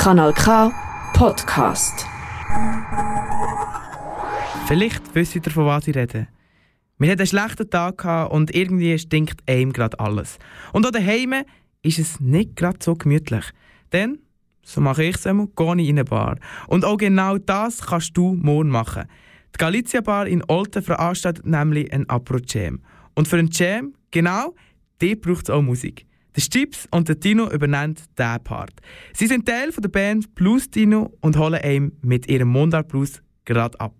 [0.00, 0.72] Kanal K
[1.12, 2.06] Podcast.
[4.66, 6.26] Vielleicht wisst ihr, von was ich rede.
[6.96, 10.38] Wir hatten einen schlechten Tag und irgendwie stinkt einem gerade alles.
[10.72, 11.44] Und auch daheim
[11.82, 13.44] ist es nicht gerade so gemütlich.
[13.92, 14.20] Denn,
[14.62, 16.38] so mache ich es einmal, gehe ich in eine Bar.
[16.68, 19.04] Und auch genau das kannst du morgen machen.
[19.54, 22.80] Die Galizia Bar in Olten veranstaltet nämlich ein Apro-Jam.
[23.14, 24.54] Und für einen Jam, genau,
[24.98, 26.06] dort braucht es auch Musik.
[26.36, 28.74] Der Stips und der Tino übernehmen diesen Part.
[29.12, 33.78] Sie sind Teil der Band Blues Tino und holen ihm mit ihrem Mundart Blues gerade
[33.80, 33.94] ab.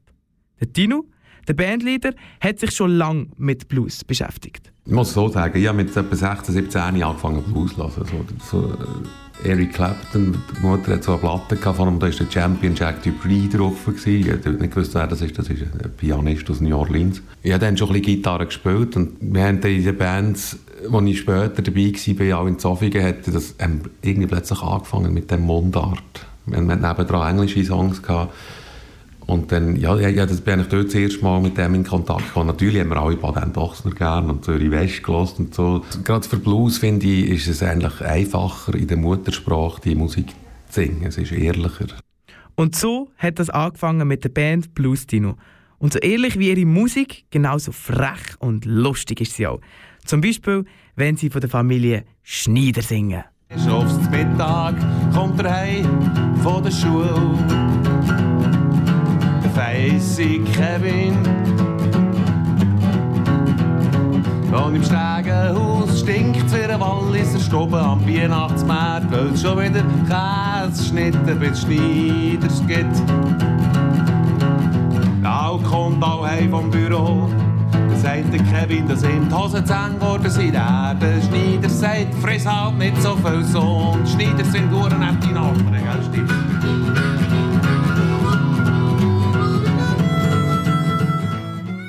[0.61, 1.07] Der Tino,
[1.49, 4.73] der Bandleader, hat sich schon lange mit Blues beschäftigt.
[4.87, 8.07] Ich muss so sagen, ich habe mit etwa 16, 17 angefangen Blues zu hören.
[8.41, 12.07] So, so, äh, Eric Clapton, die Mutter hat so eine Platte gehabt, von ihm, da
[12.07, 13.87] war der Champion Jack Dupree drauf.
[13.87, 14.21] Gewesen.
[14.21, 15.39] Ich habe nicht gewusst, wer das ist.
[15.39, 17.23] Das ist ein Pianist aus New Orleans.
[17.43, 20.59] Ich habe dann schon ein bisschen Gitarre gespielt und wir haben in den Bands,
[20.93, 23.55] als ich später dabei war, auch in Zofingen, hat das
[24.03, 26.27] irgendwie plötzlich angefangen mit dem Mundart.
[26.47, 28.35] Wir hatten nebendran englische Songs gehabt.
[29.27, 32.27] Und dann, ja, ja, das bin ich dort das erste Mal mit dem in Kontakt
[32.27, 32.49] gekommen.
[32.49, 35.85] Natürlich haben wir alle Baden Dochsner gern und Zürich West gelost und so.
[36.03, 40.31] Gerade für Blues, finde ich, ist es eigentlich einfacher, in der Muttersprache die Musik
[40.69, 41.07] zu singen.
[41.07, 41.87] Es ist ehrlicher.
[42.57, 45.37] Und so hat das angefangen mit der Band Blues Dino.
[45.79, 49.61] Und so ehrlich wie ihre Musik, genauso frech und lustig ist sie auch.
[50.05, 50.65] Zum Beispiel,
[50.97, 53.25] wenn sie von der Familie Schneider singen.
[53.69, 54.75] Aufs Mittag
[55.13, 57.15] kommt er heim von der Schule
[59.55, 61.17] feissig Kevin.
[64.53, 71.55] Und im Stegenhaus stinkt wie ein Walliser Stube am Weihnachtsmarkt, weil schon wieder Käseschnitte bei
[71.55, 73.60] Schneiders gibt.
[78.73, 80.55] Ihm die Hosen zu eng geworden sind.
[80.55, 83.61] Der Schneider sagt, friss halt nicht so viel so.
[83.61, 86.31] Und Schneider sind nur nette Nachbarn, gell, stimmt?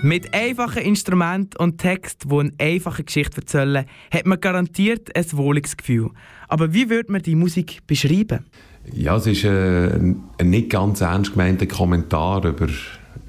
[0.04, 5.78] Mit einfachen Instrumenten und Text, die eine einfache Geschichte erzählen, hat man garantiert ein wohliges
[5.78, 6.10] Gefühl.
[6.48, 8.46] Aber wie würde man die Musik beschreiben?
[8.92, 12.68] Ja, es ist äh, ein nicht ganz ernst gemeinter Kommentar über,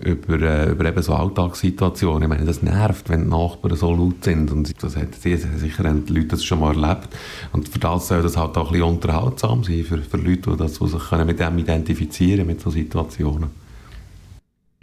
[0.04, 2.22] über, äh, über eben so Alltagssituationen.
[2.22, 4.50] Ich meine, das nervt, wenn die Nachbarn so laut sind.
[4.50, 7.08] Und das hat sicher haben die Leute das schon mal erlebt.
[7.52, 10.56] Und für das soll das halt auch ein bisschen unterhaltsam sein, für, für Leute, die,
[10.56, 13.62] das, die sich mit dem identifizieren können, mit so Situationen.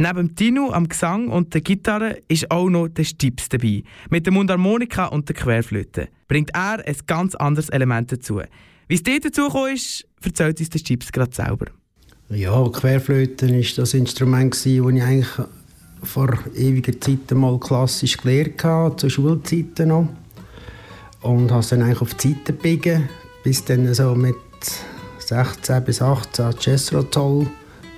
[0.02, 3.84] Neben Tino am Gesang und der Gitarre ist auch noch der Stips dabei.
[4.10, 8.40] Mit der Mundharmonika und der Querflöte bringt er ein ganz anderes Element dazu.
[8.88, 11.66] Wie es dort dazu gekommen ist, erzählt uns der Stips gerade selber.
[12.32, 15.28] Ja, Querflöte war das Instrument, das ich eigentlich
[16.04, 20.08] vor ewiger Zeit mal klassisch gelernt habe, zu Schulzeiten noch.
[21.24, 23.10] Und habe es dann eigentlich auf die Seite gebiegen,
[23.44, 24.36] bis dann so mit
[25.18, 27.48] 16 bis 18 Jethro Tull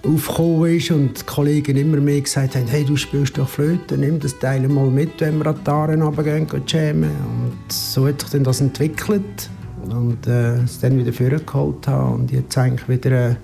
[0.01, 4.17] aufgekommen ist und die Kollegen immer mehr gesagt haben, hey, du spielst doch Flöte, nimm
[4.17, 7.11] das Teil mal mit, wenn wir an die Aaren runtergehen und jammen.
[7.11, 9.49] Und so hat sich dann das entwickelt
[9.89, 13.35] und äh, es dann wieder vorgeholt habe und jetzt eigentlich wieder äh,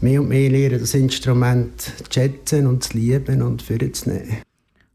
[0.00, 4.38] mehr und mehr lernen, das Instrument zu schätzen und zu lieben und vorzunehmen.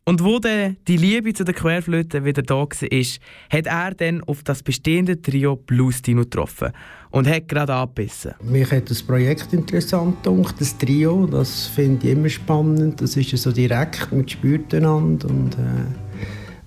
[0.04, 4.42] Und wo dann die Liebe zu der Querflöte wieder da war, hat er dann auf
[4.44, 6.72] das bestehende Trio Blues Dino getroffen
[7.12, 8.34] und hat gerade angebissen.
[8.44, 13.00] Mich hat das Projekt interessant gedacht, das Trio, das finde ich immer spannend.
[13.00, 15.86] Das ist so direkt, man spürt einander und äh,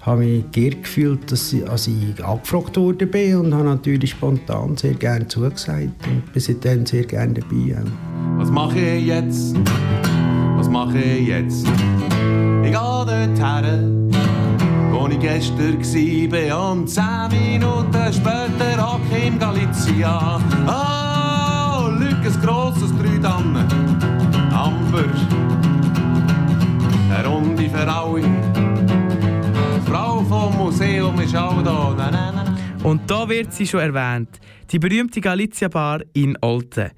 [0.05, 2.75] habe mich geehrt gefühlt, dass ich, also ich angefragt
[3.11, 7.83] bin und habe natürlich spontan sehr gerne zugesagt und bin seitdem sehr gerne dabei.
[8.37, 9.57] Was mache ich jetzt?
[10.57, 11.67] Was mache ich jetzt?
[12.63, 13.81] Ich gehe dort her,
[14.91, 20.39] wo ich gestern war und zehn Minuten später hocke ich in Galizia.
[20.67, 22.41] Oh, Lüg, ein
[31.01, 31.95] vom Museum ist auch da.
[31.97, 32.89] Na, na, na.
[32.89, 34.29] Und da wird sie schon erwähnt,
[34.71, 36.91] die berühmte Galizia Bar in Olten.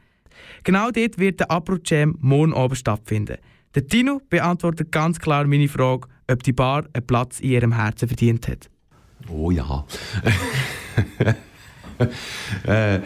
[0.64, 3.38] Genau dort wird der Apro Jam morgen Abend stattfinden.
[3.74, 8.08] Der Tino beantwortet ganz klar meine Frage, ob die Bar einen Platz in ihrem Herzen
[8.08, 8.68] verdient hat.
[9.28, 9.84] Oh ja.
[12.66, 13.00] äh,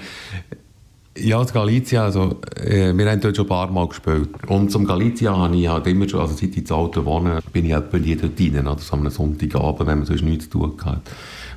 [1.22, 4.28] ja, das Galizia, also, äh, wir haben dort schon ein paar Mal gespielt.
[4.48, 7.66] Und zum Galizia habe ich halt immer schon, also seit ich in Auto wohne, bin
[7.66, 10.76] ich etwa nie dort rein, oder so am Sonntagabend, wenn man sonst nichts zu tun
[10.84, 11.02] hat.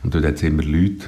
[0.04, 1.08] Und dort hat es immer Leute,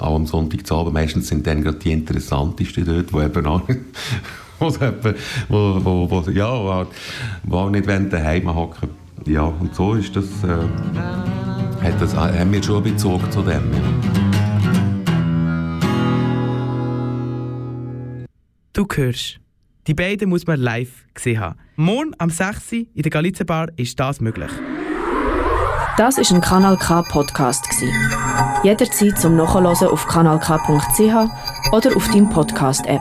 [0.00, 0.94] auch am Sonntagabend.
[0.94, 3.62] Meistens sind dann gerade die interessantesten dort, die eben auch
[4.58, 4.70] wo,
[5.48, 6.88] wo, wo, ja, wo, halt,
[7.44, 8.88] wo auch nicht daheim hocken
[9.26, 13.72] Ja, und so ist das, äh, hat das, haben wir schon Bezug zu dem.
[13.72, 14.23] Ja.
[18.74, 19.38] Du hörst.
[19.86, 21.60] Die beiden muss man live gesehen haben.
[21.76, 22.72] Morgen am 6.
[22.72, 24.50] Uhr in der Galizia Bar ist das möglich.
[25.96, 27.68] Das ist ein Kanal K Podcast
[28.64, 33.00] Jederzeit zum Nachhören auf kanalk.ch oder auf deinem Podcast App.